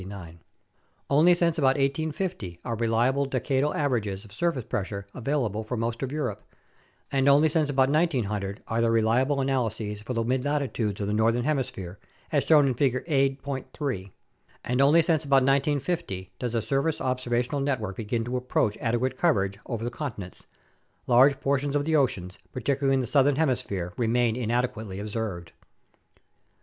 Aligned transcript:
Only 1.11 1.35
since 1.35 1.59
about 1.59 1.77
1850 1.77 2.59
are 2.65 2.75
reliable 2.75 3.27
decadal 3.27 3.75
averages 3.75 4.25
of 4.25 4.31
surface 4.33 4.63
pressure 4.65 5.05
available 5.13 5.63
for 5.63 5.77
most 5.77 6.01
of 6.01 6.11
Europe, 6.11 6.41
and 7.11 7.29
only 7.29 7.47
since 7.47 7.69
about 7.69 7.91
1900 7.91 8.63
are 8.67 8.81
there 8.81 8.89
reliable 8.89 9.39
analyses 9.41 10.01
for 10.01 10.15
the 10.15 10.23
midlatitudes 10.23 10.99
of 10.99 11.05
the 11.05 11.13
northern 11.13 11.43
hemisphere, 11.43 11.99
as 12.31 12.43
shown 12.45 12.65
in 12.67 12.73
Figure 12.73 13.03
A. 13.07 13.35
3. 13.75 14.11
And 14.65 14.81
only 14.81 15.03
since 15.03 15.23
about 15.23 15.43
1950 15.43 16.31
does 16.39 16.53
the 16.53 16.63
surface 16.63 16.99
observational 16.99 17.61
network 17.61 17.97
begin 17.97 18.23
to 18.25 18.37
approach 18.37 18.77
adequate 18.81 19.15
coverage 19.15 19.59
over 19.67 19.83
the 19.83 19.91
continents; 19.91 20.47
large 21.05 21.39
portions 21.39 21.75
of 21.75 21.85
the 21.85 21.95
oceans, 21.95 22.39
particularly 22.51 22.95
in 22.95 23.01
the 23.01 23.05
southern 23.05 23.35
hemisphere, 23.35 23.93
remain 23.97 24.35
inadequately 24.35 24.99
observed. 24.99 25.51